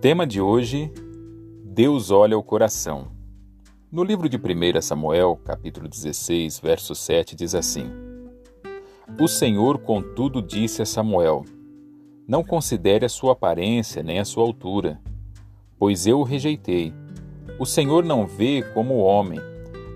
[0.00, 0.92] Tema de hoje:
[1.64, 3.08] Deus olha o coração.
[3.90, 7.90] No livro de 1 Samuel, capítulo 16, verso 7, diz assim:
[9.18, 11.46] O Senhor, contudo, disse a Samuel:
[12.28, 15.00] Não considere a sua aparência nem a sua altura,
[15.78, 16.92] pois eu o rejeitei.
[17.58, 19.40] O Senhor não vê como o homem,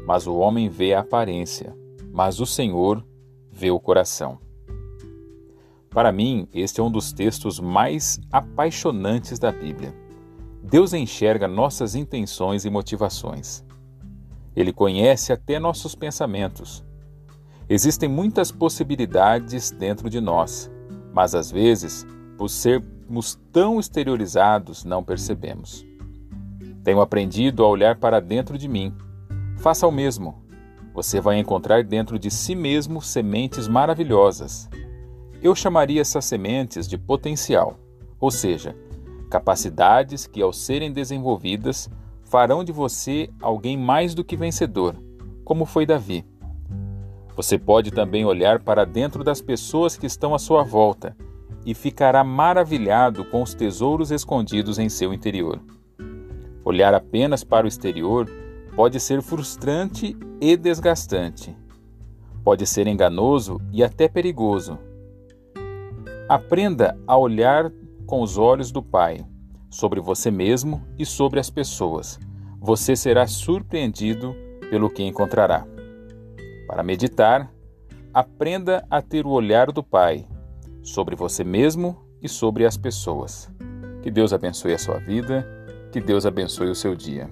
[0.07, 1.77] mas o homem vê a aparência,
[2.11, 3.05] mas o Senhor
[3.53, 4.39] vê o coração.
[5.91, 9.93] Para mim, este é um dos textos mais apaixonantes da Bíblia.
[10.63, 13.65] Deus enxerga nossas intenções e motivações.
[14.55, 16.85] Ele conhece até nossos pensamentos.
[17.69, 20.71] Existem muitas possibilidades dentro de nós,
[21.13, 22.07] mas às vezes,
[22.39, 25.85] por sermos tão exteriorizados, não percebemos.
[26.85, 28.95] Tenho aprendido a olhar para dentro de mim.
[29.59, 30.41] Faça o mesmo.
[30.95, 34.69] Você vai encontrar dentro de si mesmo sementes maravilhosas
[35.43, 37.79] eu chamaria essas sementes de potencial,
[38.21, 38.77] ou seja,
[39.31, 41.89] capacidades que, ao serem desenvolvidas,
[42.25, 44.95] farão de você alguém mais do que vencedor,
[45.45, 46.27] como foi Davi.
[47.35, 51.17] Você pode também olhar para dentro das pessoas que estão à sua volta
[51.65, 55.59] e ficará maravilhado com os tesouros escondidos em seu interior.
[56.65, 58.31] Olhar apenas para o exterior
[58.77, 61.57] pode ser frustrante e desgastante.
[62.45, 64.79] Pode ser enganoso e até perigoso
[66.31, 67.73] Aprenda a olhar
[68.07, 69.27] com os olhos do Pai
[69.69, 72.21] sobre você mesmo e sobre as pessoas.
[72.61, 74.33] Você será surpreendido
[74.71, 75.67] pelo que encontrará.
[76.69, 77.53] Para meditar,
[78.15, 80.25] aprenda a ter o olhar do Pai
[80.85, 83.51] sobre você mesmo e sobre as pessoas.
[84.01, 85.45] Que Deus abençoe a sua vida,
[85.91, 87.29] que Deus abençoe o seu dia.